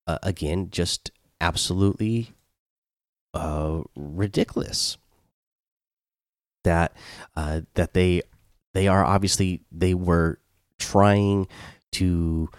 uh, 0.06 0.18
again, 0.22 0.68
just 0.70 1.10
absolutely 1.40 2.32
uh, 3.38 3.83
ridiculous. 3.95 4.99
That 6.64 6.92
uh, 7.37 7.62
that 7.75 7.95
they 7.95 8.23
they 8.75 8.88
are 8.88 9.04
obviously 9.04 9.62
they 9.71 9.95
were 9.95 10.40
trying 10.78 11.47
to 11.92 12.50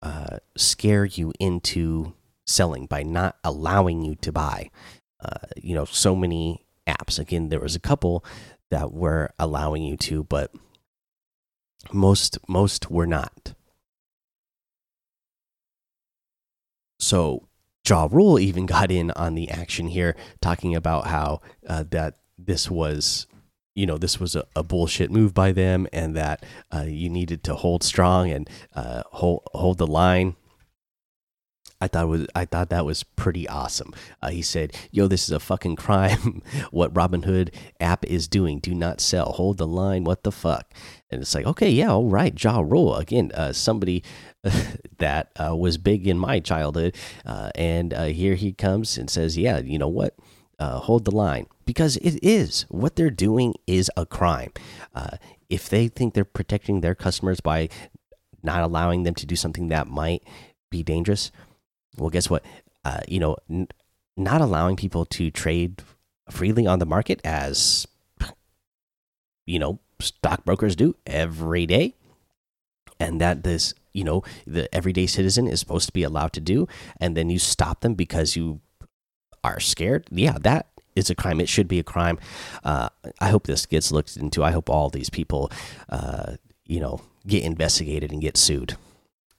uh, 0.00 0.38
scare 0.56 1.04
you 1.04 1.32
into 1.40 2.14
selling 2.46 2.86
by 2.86 3.02
not 3.02 3.36
allowing 3.42 4.02
you 4.02 4.14
to 4.16 4.32
buy. 4.32 4.70
Uh, 5.20 5.48
you 5.56 5.74
know, 5.74 5.84
so 5.84 6.14
many 6.14 6.64
apps. 6.86 7.18
Again, 7.18 7.48
there 7.48 7.60
was 7.60 7.74
a 7.74 7.80
couple 7.80 8.24
that 8.70 8.92
were 8.92 9.30
allowing 9.38 9.82
you 9.82 9.96
to, 9.96 10.22
but 10.22 10.52
most 11.92 12.38
most 12.48 12.90
were 12.92 13.08
not. 13.08 13.54
So 17.00 17.47
Ja 17.88 18.08
Rule 18.10 18.38
even 18.38 18.66
got 18.66 18.90
in 18.90 19.10
on 19.12 19.34
the 19.34 19.50
action 19.50 19.88
here, 19.88 20.16
talking 20.40 20.74
about 20.74 21.06
how 21.06 21.40
uh, 21.66 21.84
that 21.90 22.16
this 22.38 22.70
was, 22.70 23.26
you 23.74 23.86
know, 23.86 23.98
this 23.98 24.20
was 24.20 24.36
a, 24.36 24.44
a, 24.54 24.62
bullshit 24.62 25.10
move 25.10 25.32
by 25.32 25.52
them, 25.52 25.86
and 25.92 26.16
that 26.16 26.44
uh, 26.74 26.82
you 26.86 27.08
needed 27.08 27.42
to 27.44 27.54
hold 27.54 27.82
strong 27.82 28.30
and 28.30 28.48
uh, 28.74 29.02
hold 29.12 29.42
hold 29.52 29.78
the 29.78 29.86
line 29.86 30.36
I 31.80 31.86
thought 31.86 32.08
was 32.08 32.26
I 32.34 32.44
thought 32.44 32.70
that 32.70 32.84
was 32.84 33.04
pretty 33.04 33.48
awesome. 33.48 33.94
Uh, 34.20 34.30
he 34.30 34.42
said, 34.42 34.74
"Yo, 34.90 35.06
this 35.06 35.24
is 35.24 35.30
a 35.30 35.40
fucking 35.40 35.76
crime. 35.76 36.42
what 36.70 36.92
Robinhood 36.92 37.54
app 37.78 38.04
is 38.04 38.26
doing. 38.26 38.58
Do 38.58 38.74
not 38.74 39.00
sell. 39.00 39.32
Hold 39.32 39.58
the 39.58 39.66
line. 39.66 40.04
What 40.04 40.24
the 40.24 40.32
fuck?" 40.32 40.72
And 41.10 41.22
it's 41.22 41.34
like, 41.34 41.46
okay, 41.46 41.70
yeah, 41.70 41.92
all 41.92 42.08
right, 42.08 42.42
Ja 42.42 42.60
Rule 42.60 42.96
again. 42.96 43.30
Uh, 43.32 43.52
somebody 43.52 44.02
that 44.98 45.30
uh, 45.36 45.56
was 45.56 45.78
big 45.78 46.06
in 46.06 46.18
my 46.18 46.40
childhood, 46.40 46.96
uh, 47.24 47.50
and 47.54 47.94
uh, 47.94 48.04
here 48.06 48.34
he 48.34 48.52
comes 48.52 48.98
and 48.98 49.08
says, 49.08 49.38
"Yeah, 49.38 49.58
you 49.58 49.78
know 49.78 49.88
what? 49.88 50.16
Uh, 50.58 50.78
hold 50.80 51.04
the 51.04 51.14
line." 51.14 51.46
Because 51.64 51.96
it 51.98 52.18
is 52.22 52.62
what 52.70 52.96
they're 52.96 53.10
doing 53.10 53.54
is 53.66 53.90
a 53.96 54.06
crime. 54.06 54.52
if 55.48 55.68
they 55.68 55.88
think 55.88 56.12
they're 56.12 56.24
protecting 56.24 56.80
their 56.80 56.94
customers 56.94 57.40
by 57.40 57.68
not 58.42 58.62
allowing 58.62 59.04
them 59.04 59.14
to 59.14 59.24
do 59.24 59.36
something 59.36 59.68
that 59.68 59.86
might 59.86 60.22
be 60.70 60.82
dangerous, 60.82 61.30
well, 61.98 62.10
guess 62.10 62.30
what? 62.30 62.44
Uh, 62.84 63.00
you 63.06 63.20
know, 63.20 63.36
not 64.16 64.40
allowing 64.40 64.76
people 64.76 65.04
to 65.04 65.30
trade 65.30 65.82
freely 66.30 66.66
on 66.66 66.78
the 66.78 66.86
market 66.86 67.20
as 67.24 67.86
you 69.46 69.58
know 69.58 69.78
stockbrokers 70.00 70.76
do 70.76 70.94
every 71.06 71.66
day, 71.66 71.94
and 73.00 73.20
that 73.20 73.42
this 73.44 73.74
you 73.92 74.04
know 74.04 74.22
the 74.46 74.72
everyday 74.74 75.06
citizen 75.06 75.46
is 75.46 75.60
supposed 75.60 75.86
to 75.86 75.92
be 75.92 76.02
allowed 76.02 76.32
to 76.32 76.40
do, 76.40 76.66
and 77.00 77.16
then 77.16 77.30
you 77.30 77.38
stop 77.38 77.80
them 77.80 77.94
because 77.94 78.36
you 78.36 78.60
are 79.44 79.60
scared. 79.60 80.06
Yeah, 80.10 80.38
that 80.40 80.66
is 80.94 81.10
a 81.10 81.14
crime. 81.14 81.40
It 81.40 81.48
should 81.48 81.68
be 81.68 81.78
a 81.78 81.84
crime. 81.84 82.18
Uh, 82.64 82.88
I 83.20 83.30
hope 83.30 83.46
this 83.46 83.66
gets 83.66 83.92
looked 83.92 84.16
into. 84.16 84.44
I 84.44 84.50
hope 84.50 84.68
all 84.68 84.90
these 84.90 85.10
people, 85.10 85.50
uh, 85.88 86.36
you 86.66 86.80
know, 86.80 87.00
get 87.26 87.44
investigated 87.44 88.12
and 88.12 88.20
get 88.20 88.36
sued. 88.36 88.76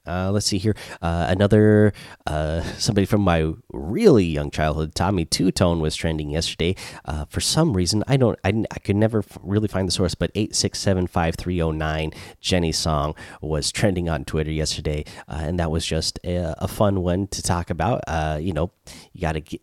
Uh, 0.10 0.32
let's 0.32 0.48
see 0.48 0.58
here. 0.58 0.76
Uh, 1.02 1.28
another 1.30 1.94
uh, 2.26 2.62
somebody 2.78 3.06
from 3.06 3.22
my 3.22 3.54
really 3.72 4.26
young 4.26 4.50
childhood, 4.50 4.96
Tommy 4.96 5.26
Tutone, 5.26 5.80
was 5.80 5.96
trending 5.96 6.32
yesterday. 6.32 6.76
Uh, 7.06 7.26
for 7.26 7.40
some 7.40 7.74
reason, 7.74 8.04
I 8.08 8.18
don't, 8.18 8.38
I, 8.44 8.64
I 8.72 8.80
could 8.80 8.96
never 8.96 9.24
really 9.42 9.68
find 9.68 9.88
the 9.88 9.92
source, 9.92 10.16
but 10.16 10.32
eight 10.36 10.56
six 10.56 10.80
seven 10.80 11.08
five 11.08 11.36
three 11.36 11.58
zero 11.58 11.70
oh 11.70 11.72
nine 11.72 12.12
Jenny 12.42 12.72
song 12.72 13.16
was 13.42 13.72
trending 13.72 14.10
on 14.10 14.26
Twitter 14.26 14.52
yesterday, 14.52 15.06
uh, 15.28 15.42
and 15.42 15.60
that 15.60 15.70
was 15.70 15.86
just 15.86 16.20
a, 16.24 16.56
a, 16.58 16.68
fun 16.68 17.02
one 17.02 17.28
to 17.28 17.42
talk 17.42 17.70
about. 17.70 18.02
Uh, 18.08 18.40
you 18.42 18.54
know, 18.54 18.72
you 19.14 19.22
got 19.22 19.34
to 19.34 19.60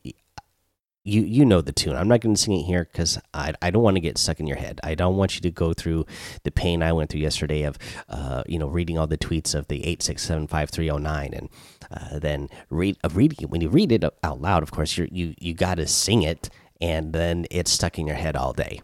you 1.06 1.22
you 1.22 1.44
know 1.44 1.60
the 1.60 1.72
tune. 1.72 1.96
I'm 1.96 2.08
not 2.08 2.20
going 2.20 2.34
to 2.34 2.40
sing 2.40 2.54
it 2.54 2.64
here 2.64 2.88
because 2.90 3.18
I 3.32 3.54
I 3.62 3.70
don't 3.70 3.82
want 3.82 3.96
to 3.96 4.00
get 4.00 4.18
stuck 4.18 4.40
in 4.40 4.46
your 4.46 4.56
head. 4.56 4.80
I 4.82 4.94
don't 4.94 5.16
want 5.16 5.36
you 5.36 5.40
to 5.42 5.50
go 5.50 5.72
through 5.72 6.04
the 6.42 6.50
pain 6.50 6.82
I 6.82 6.92
went 6.92 7.10
through 7.10 7.20
yesterday 7.20 7.62
of 7.62 7.78
uh 8.08 8.42
you 8.46 8.58
know 8.58 8.66
reading 8.66 8.98
all 8.98 9.06
the 9.06 9.16
tweets 9.18 9.54
of 9.54 9.68
the 9.68 9.86
eight 9.86 10.02
six 10.02 10.22
seven 10.22 10.46
five 10.46 10.70
three 10.70 10.86
zero 10.86 10.96
oh 10.96 10.98
nine 10.98 11.32
and 11.32 11.48
uh, 11.90 12.18
then 12.18 12.48
read 12.70 12.96
of 13.04 13.16
reading 13.16 13.38
it 13.40 13.50
when 13.50 13.60
you 13.60 13.68
read 13.68 13.92
it 13.92 14.04
out 14.22 14.40
loud. 14.40 14.62
Of 14.62 14.72
course, 14.72 14.96
you 14.96 15.08
you 15.10 15.34
you 15.38 15.54
got 15.54 15.76
to 15.76 15.86
sing 15.86 16.22
it 16.22 16.50
and 16.80 17.12
then 17.12 17.46
it's 17.50 17.70
stuck 17.70 17.98
in 17.98 18.06
your 18.06 18.16
head 18.16 18.36
all 18.36 18.52
day. 18.52 18.80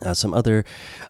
Uh, 0.00 0.14
some 0.14 0.34
other 0.34 0.64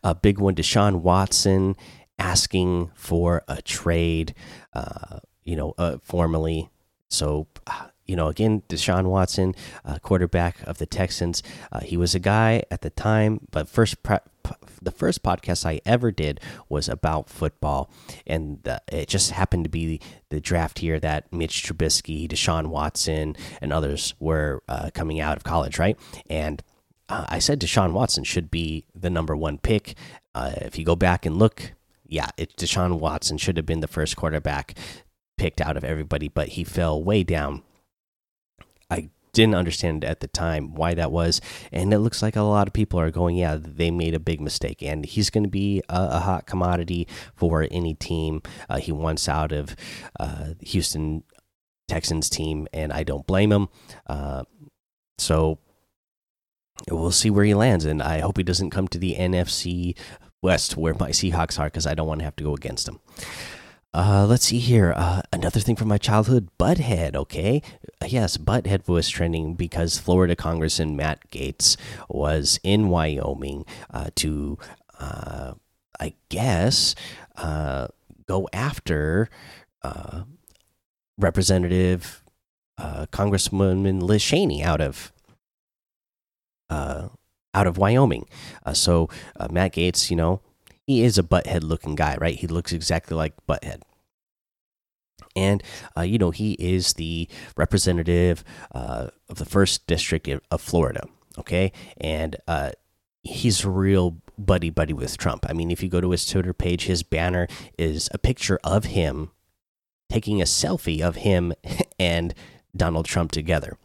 uh, 0.05 0.13
big 0.13 0.39
one: 0.39 0.55
Deshaun 0.55 1.01
Watson 1.01 1.75
asking 2.19 2.91
for 2.95 3.43
a 3.49 3.63
trade. 3.63 4.35
Uh, 4.75 5.21
you 5.43 5.57
know, 5.57 5.75
uh, 5.79 5.97
formally. 6.03 6.69
So 7.09 7.47
you 8.07 8.17
know, 8.17 8.29
again, 8.29 8.63
Deshaun 8.69 9.07
Watson, 9.07 9.55
uh, 9.85 9.99
quarterback 9.99 10.61
of 10.63 10.79
the 10.79 10.87
Texans. 10.87 11.43
Uh, 11.71 11.81
he 11.81 11.97
was 11.97 12.15
a 12.15 12.19
guy 12.19 12.63
at 12.71 12.83
the 12.83 12.91
time, 12.91 13.47
but 13.51 13.69
first 13.69 13.97
the 14.83 14.91
first 14.91 15.23
podcast 15.23 15.65
I 15.65 15.81
ever 15.87 16.11
did 16.11 16.41
was 16.69 16.89
about 16.89 17.31
football, 17.31 17.91
and 18.27 18.67
uh, 18.67 18.81
it 18.91 19.09
just 19.09 19.31
happened 19.31 19.65
to 19.65 19.71
be 19.71 20.01
the 20.31 20.41
draft 20.41 20.83
year 20.83 20.99
that 21.01 21.33
Mitch 21.33 21.63
Trubisky, 21.63 22.29
Deshaun 22.29 22.67
Watson, 22.67 23.37
and 23.61 23.73
others 23.73 24.15
were 24.19 24.63
uh, 24.69 24.91
coming 24.93 25.21
out 25.21 25.37
of 25.37 25.45
college, 25.45 25.79
right? 25.79 25.97
And 26.29 26.63
uh, 27.09 27.27
I 27.29 27.39
said 27.39 27.61
Deshaun 27.61 27.93
Watson 27.93 28.25
should 28.25 28.51
be 28.51 28.85
the 28.95 29.11
number 29.11 29.37
one 29.37 29.59
pick. 29.59 29.95
Uh, 30.35 30.53
if 30.57 30.79
you 30.79 30.85
go 30.85 30.97
back 30.97 31.25
and 31.25 31.39
look, 31.39 31.73
yeah, 32.07 32.31
it, 32.37 32.57
Deshaun 32.57 32.99
Watson 32.99 33.39
should 33.39 33.57
have 33.57 33.67
been 33.67 33.81
the 33.81 33.87
first 33.87 34.17
quarterback 34.17 34.75
picked 35.37 35.61
out 35.61 35.77
of 35.77 35.85
everybody, 35.85 36.29
but 36.29 36.49
he 36.49 36.65
fell 36.65 37.03
way 37.03 37.23
down. 37.23 37.63
I 38.93 39.11
didn't 39.33 39.55
understand 39.55 40.05
at 40.05 40.21
the 40.21 40.29
time 40.29 40.75
why 40.75 40.95
that 40.95 41.11
was, 41.11 41.41
and 41.73 41.93
it 41.93 41.99
looks 42.01 42.23
like 42.23 42.37
a 42.37 42.43
lot 42.43 42.67
of 42.67 42.75
people 42.75 43.01
are 43.01 43.11
going, 43.11 43.37
yeah, 43.37 43.57
they 43.59 43.91
made 43.91 44.15
a 44.15 44.21
big 44.21 44.41
mistake, 44.41 44.83
and 44.83 45.07
he's 45.07 45.31
going 45.31 45.45
to 45.45 45.51
be 45.51 45.83
a, 45.89 46.09
a, 46.13 46.19
hot 46.19 46.47
commodity 46.47 47.09
for 47.35 47.67
any 47.71 47.95
team 47.95 48.43
uh, 48.69 48.77
he 48.77 48.93
wants 48.93 49.29
out 49.29 49.51
of 49.51 49.75
uh, 50.21 50.49
Houston 50.61 51.25
Texans 51.89 52.29
team, 52.29 52.69
and 52.73 52.93
I 52.93 53.03
don't 53.03 53.27
blame 53.27 53.53
him. 53.53 53.69
Uh, 54.07 54.45
so 55.19 55.59
we'll 56.91 57.11
see 57.11 57.31
where 57.31 57.45
he 57.45 57.55
lands, 57.55 57.87
and 57.87 58.03
I 58.03 58.21
hope 58.21 58.37
he 58.37 58.43
doesn't 58.43 58.71
come 58.71 58.89
to 58.89 58.99
the 58.99 59.15
NFC 59.15 59.97
West 60.43 60.77
where 60.77 60.95
my 60.95 61.11
Seahawks 61.11 61.59
are 61.59 61.67
because 61.67 61.87
I 61.87 61.95
don't 61.95 62.07
want 62.07 62.21
to 62.21 62.25
have 62.25 62.37
to 62.37 62.45
go 62.45 62.55
against 62.55 62.87
them. 62.87 63.01
Uh, 63.95 64.25
let's 64.27 64.47
see 64.47 64.59
here. 64.59 64.95
Uh, 64.97 65.21
another 65.33 65.61
thing 65.61 65.77
from 65.77 65.89
my 65.89 65.99
childhood, 65.99 66.49
Butthead. 66.59 67.15
Okay, 67.15 67.61
yes, 68.07 68.39
Butthead 68.39 68.89
was 68.89 69.09
trending 69.11 69.55
because 69.55 69.99
Florida 69.99 70.35
Congressman 70.35 70.97
Matt 70.97 71.31
Gaetz 71.31 71.77
was 72.09 72.59
in 72.63 72.89
Wyoming 72.89 73.67
uh, 73.91 74.09
to, 74.17 74.59
uh, 74.99 75.55
I 76.01 76.15
guess, 76.31 76.95
uh, 77.37 77.89
go 78.27 78.49
after 78.55 79.29
uh, 79.83 80.23
Representative 81.19 82.23
Congresswoman 82.81 84.03
Liz 84.03 84.25
Cheney 84.25 84.65
out 84.65 84.81
of 84.81 85.13
out 86.71 87.67
of 87.67 87.77
Wyoming. 87.77 88.27
so 88.73 89.11
Matt 89.51 89.75
Gaetz, 89.75 90.11
you 90.11 90.17
know, 90.17 90.41
he 90.93 91.03
is 91.05 91.17
a 91.17 91.23
butthead 91.23 91.63
looking 91.63 91.95
guy, 91.95 92.17
right? 92.21 92.37
He 92.37 92.47
looks 92.47 92.73
exactly 92.73 93.17
like 93.17 93.35
Butthead. 93.49 93.81
And, 95.35 95.63
uh, 95.97 96.03
you 96.03 96.19
know, 96.19 96.31
he 96.31 96.53
is 96.53 96.95
the 96.95 97.29
representative 97.57 98.45
uh, 98.75 99.09
of 99.31 99.39
the 99.39 99.47
first 99.47 99.87
district 99.87 100.29
of 100.29 100.61
Florida. 100.61 101.07
Okay. 101.39 101.73
And 101.99 102.37
uh, 102.47 102.73
he's 103.23 103.65
a 103.65 103.71
real 103.71 104.19
buddy 104.37 104.69
buddy 104.69 104.93
with 104.93 105.17
Trump. 105.17 105.47
I 105.49 105.55
mean, 105.55 105.71
if 105.71 105.83
you 105.83 105.89
go 105.89 106.03
to 106.03 106.11
his 106.11 106.27
Twitter 106.27 106.53
page, 106.53 106.85
his 106.85 107.03
banner 107.03 107.49
is 107.79 108.11
a 108.13 108.19
picture 108.19 108.61
of 108.63 108.85
him 108.85 109.31
taking 110.11 110.43
a 110.43 110.45
selfie 110.45 111.01
of 111.01 111.17
him 111.17 111.55
and 111.99 112.35
Donald 112.77 113.07
Trump 113.07 113.33
together. 113.33 113.79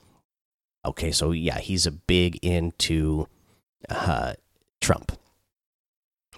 Okay. 0.84 1.12
So, 1.12 1.32
yeah, 1.32 1.60
he's 1.60 1.86
a 1.86 1.92
big 1.92 2.38
into 2.42 3.28
uh, 3.88 4.34
Trump. 4.82 5.18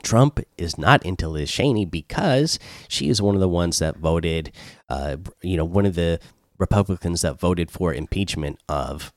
Trump 0.03 0.39
is 0.58 0.77
not 0.77 1.06
into 1.06 1.27
Liz 1.27 1.51
Cheney 1.51 1.86
because 1.86 2.60
she 2.88 3.10
is 3.10 3.22
one 3.22 3.36
of 3.36 3.41
the 3.41 3.50
ones 3.50 3.79
that 3.79 3.98
voted, 3.98 4.51
uh, 4.89 5.18
you 5.41 5.58
know, 5.58 5.65
one 5.65 5.86
of 5.86 5.96
the 5.96 6.20
Republicans 6.58 7.22
that 7.22 7.39
voted 7.39 7.72
for 7.72 7.94
impeachment 7.94 8.60
of 8.68 9.13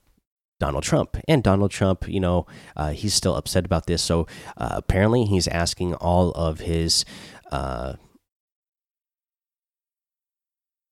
Donald 0.61 0.85
Trump. 0.85 1.17
And 1.27 1.43
Donald 1.43 1.73
Trump, 1.73 2.09
you 2.09 2.21
know, 2.21 2.47
uh, 2.77 2.91
he's 2.91 3.15
still 3.15 3.35
upset 3.35 3.65
about 3.65 3.87
this. 3.87 4.01
So 4.01 4.29
uh, 4.57 4.71
apparently 4.75 5.25
he's 5.25 5.49
asking 5.49 5.95
all 5.95 6.31
of 6.33 6.61
his 6.61 7.05
uh, 7.51 7.95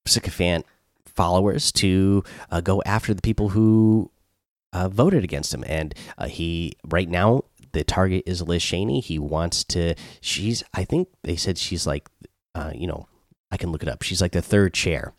sycophant 0.06 0.66
followers 1.06 1.70
to 1.72 2.24
uh, 2.50 2.60
go 2.60 2.82
after 2.84 3.14
the 3.14 3.22
people 3.22 3.50
who 3.50 4.10
uh, 4.72 4.88
voted 4.88 5.22
against 5.22 5.54
him. 5.54 5.64
And 5.66 5.94
uh, 6.18 6.26
he, 6.26 6.72
right 6.84 7.08
now, 7.08 7.44
the 7.72 7.84
target 7.84 8.24
is 8.26 8.42
Liz 8.42 8.62
Cheney. 8.62 9.00
He 9.00 9.18
wants 9.18 9.64
to. 9.64 9.94
She's. 10.20 10.62
I 10.74 10.84
think 10.84 11.08
they 11.22 11.36
said 11.36 11.58
she's 11.58 11.86
like. 11.86 12.08
Uh, 12.54 12.72
you 12.74 12.86
know, 12.86 13.06
I 13.52 13.56
can 13.56 13.70
look 13.70 13.82
it 13.82 13.88
up. 13.88 14.02
She's 14.02 14.20
like 14.20 14.32
the 14.32 14.42
third 14.42 14.74
chair 14.74 15.14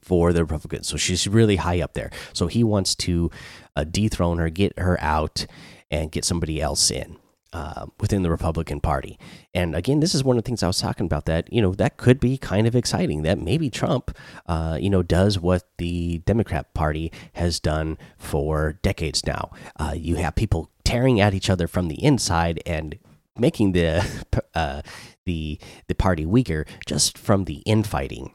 for 0.00 0.32
the 0.32 0.42
Republicans, 0.42 0.88
so 0.88 0.96
she's 0.96 1.26
really 1.26 1.56
high 1.56 1.80
up 1.80 1.94
there. 1.94 2.10
So 2.32 2.46
he 2.46 2.62
wants 2.62 2.94
to 2.96 3.30
uh, 3.76 3.84
dethrone 3.84 4.38
her, 4.38 4.48
get 4.50 4.78
her 4.78 4.98
out, 5.00 5.46
and 5.90 6.12
get 6.12 6.24
somebody 6.24 6.60
else 6.60 6.90
in. 6.90 7.16
Uh, 7.50 7.86
within 7.98 8.22
the 8.22 8.30
Republican 8.30 8.78
Party. 8.78 9.18
And 9.54 9.74
again, 9.74 10.00
this 10.00 10.14
is 10.14 10.22
one 10.22 10.36
of 10.36 10.44
the 10.44 10.46
things 10.46 10.62
I 10.62 10.66
was 10.66 10.78
talking 10.78 11.06
about 11.06 11.24
that, 11.24 11.50
you 11.50 11.62
know, 11.62 11.72
that 11.76 11.96
could 11.96 12.20
be 12.20 12.36
kind 12.36 12.66
of 12.66 12.76
exciting 12.76 13.22
that 13.22 13.38
maybe 13.38 13.70
Trump, 13.70 14.14
uh, 14.44 14.76
you 14.78 14.90
know, 14.90 15.02
does 15.02 15.38
what 15.38 15.66
the 15.78 16.18
Democrat 16.26 16.74
Party 16.74 17.10
has 17.32 17.58
done 17.58 17.96
for 18.18 18.78
decades 18.82 19.24
now. 19.24 19.50
Uh, 19.80 19.94
you 19.96 20.16
have 20.16 20.34
people 20.34 20.70
tearing 20.88 21.20
at 21.20 21.34
each 21.34 21.50
other 21.50 21.68
from 21.68 21.88
the 21.88 22.02
inside 22.02 22.62
and 22.64 22.98
making 23.36 23.72
the 23.72 24.02
uh, 24.54 24.80
the 25.26 25.58
the 25.86 25.94
party 25.94 26.24
weaker 26.24 26.64
just 26.86 27.18
from 27.18 27.44
the 27.44 27.56
infighting. 27.66 28.32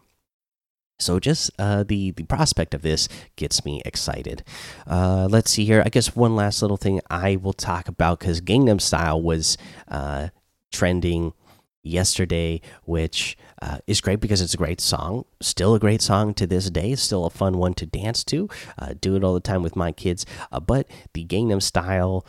So 1.00 1.20
just 1.20 1.50
uh, 1.58 1.84
the 1.84 2.12
the 2.12 2.26
prospect 2.26 2.76
of 2.76 2.84
this 2.84 3.10
gets 3.38 3.66
me 3.66 3.82
excited. 3.84 4.44
Uh, 4.86 5.28
let's 5.30 5.50
see 5.50 5.66
here. 5.66 5.82
I 5.84 5.90
guess 5.90 6.16
one 6.16 6.36
last 6.36 6.62
little 6.62 6.78
thing 6.78 7.02
I 7.10 7.38
will 7.38 7.54
talk 7.54 7.88
about 7.88 8.20
because 8.20 8.40
Gangnam 8.40 8.80
Style 8.80 9.20
was 9.20 9.58
uh, 9.88 10.30
trending 10.72 11.34
yesterday, 11.82 12.62
which 12.84 13.36
uh, 13.64 13.78
is 13.88 14.02
great 14.02 14.20
because 14.20 14.42
it's 14.42 14.54
a 14.54 14.58
great 14.58 14.82
song. 14.82 15.24
Still 15.42 15.74
a 15.74 15.80
great 15.80 16.02
song 16.02 16.34
to 16.34 16.46
this 16.46 16.70
day. 16.70 16.96
Still 16.96 17.26
a 17.26 17.30
fun 17.30 17.58
one 17.58 17.74
to 17.76 17.86
dance 17.86 18.24
to. 18.26 18.50
Uh, 18.78 18.94
do 19.00 19.16
it 19.16 19.24
all 19.24 19.34
the 19.34 19.40
time 19.40 19.64
with 19.64 19.76
my 19.76 19.92
kids. 19.92 20.26
Uh, 20.52 20.60
but 20.60 20.90
the 21.14 21.26
Gangnam 21.26 21.62
Style, 21.62 22.26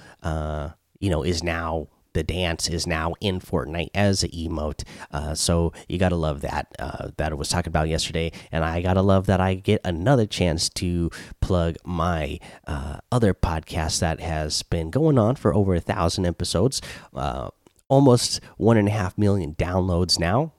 you 1.00 1.10
know, 1.10 1.22
is 1.22 1.42
now 1.42 1.88
the 2.14 2.22
dance 2.22 2.68
is 2.68 2.86
now 2.86 3.14
in 3.20 3.40
Fortnite 3.40 3.90
as 3.92 4.22
an 4.22 4.30
emote. 4.30 4.84
Uh, 5.10 5.34
so 5.34 5.72
you 5.88 5.98
gotta 5.98 6.16
love 6.16 6.40
that. 6.40 6.68
Uh, 6.78 7.10
that 7.16 7.32
I 7.32 7.34
was 7.34 7.48
talking 7.48 7.70
about 7.70 7.88
yesterday, 7.88 8.32
and 8.50 8.64
I 8.64 8.80
gotta 8.80 9.02
love 9.02 9.26
that 9.26 9.40
I 9.40 9.54
get 9.54 9.80
another 9.84 10.24
chance 10.24 10.68
to 10.70 11.10
plug 11.40 11.76
my 11.84 12.38
uh, 12.66 12.98
other 13.12 13.34
podcast 13.34 13.98
that 13.98 14.20
has 14.20 14.62
been 14.62 14.90
going 14.90 15.18
on 15.18 15.34
for 15.36 15.52
over 15.52 15.74
a 15.74 15.80
thousand 15.80 16.24
episodes, 16.24 16.80
uh, 17.14 17.50
almost 17.88 18.40
one 18.56 18.76
and 18.76 18.88
a 18.88 18.92
half 18.92 19.18
million 19.18 19.54
downloads 19.54 20.18
now 20.18 20.53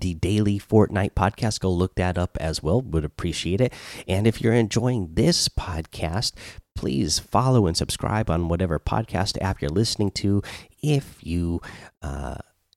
the 0.00 0.14
daily 0.14 0.58
Fortnite 0.58 1.12
podcast. 1.12 1.60
Go 1.60 1.70
look 1.70 1.94
that 1.96 2.18
up 2.18 2.36
as 2.40 2.62
well. 2.62 2.80
Would 2.80 3.04
appreciate 3.04 3.60
it. 3.60 3.72
And 4.08 4.26
if 4.26 4.40
you're 4.40 4.54
enjoying 4.54 5.14
this 5.14 5.48
podcast, 5.48 6.32
please 6.74 7.18
follow 7.18 7.66
and 7.66 7.76
subscribe 7.76 8.30
on 8.30 8.48
whatever 8.48 8.78
podcast 8.78 9.40
app 9.40 9.60
you're 9.60 9.70
listening 9.70 10.10
to. 10.10 10.42
If 10.82 11.18
you, 11.22 11.60
uh, 12.02 12.36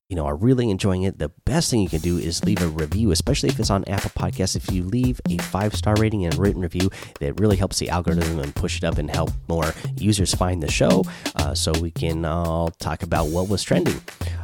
you 0.10 0.16
know, 0.16 0.26
are 0.26 0.36
really 0.36 0.70
enjoying 0.70 1.04
it, 1.04 1.20
the 1.20 1.30
best 1.44 1.70
thing 1.70 1.82
you 1.82 1.90
can 1.90 2.00
do 2.00 2.18
is 2.18 2.46
leave 2.46 2.62
a 2.62 2.68
review, 2.68 3.12
especially 3.12 3.50
if 3.50 3.60
it's 3.60 3.70
on 3.70 3.84
Apple 3.86 4.12
Podcasts. 4.12 4.56
If 4.56 4.72
you 4.72 4.84
leave 4.84 5.20
a 5.30 5.38
five 5.40 5.76
star 5.76 5.96
rating 5.96 6.26
and 6.26 6.38
written 6.38 6.62
review, 6.62 6.90
that 7.20 7.40
really 7.40 7.58
helps 7.58 7.80
the 7.80 7.90
algorithm 7.90 8.40
and 8.40 8.56
push 8.56 8.78
it 8.78 8.84
up 8.84 8.98
and 8.98 9.12
help 9.12 9.32
more 9.50 9.74
users 9.98 10.34
find 10.34 10.64
the 10.64 10.72
show 10.72 11.04
uh, 11.36 11.54
so 11.54 11.74
we 11.82 11.92
can 11.92 12.24
all 12.24 12.70
talk 12.70 13.04
about 13.04 13.28
what 13.28 13.50
was 13.50 13.64
trending. 13.64 14.00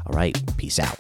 All 0.06 0.14
right, 0.14 0.38
peace 0.58 0.80
out. 0.80 1.00